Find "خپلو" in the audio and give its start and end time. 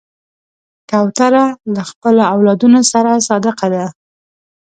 1.89-2.21